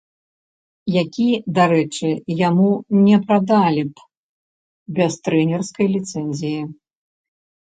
Які, 1.03 1.25
дарэчы, 1.59 2.07
яму 2.47 2.69
не 3.07 3.17
прадалі 3.27 3.83
б 3.91 4.97
без 5.01 5.13
трэнерскай 5.29 5.87
ліцэнзіі. 5.99 6.61